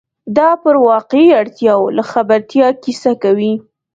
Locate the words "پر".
0.63-0.75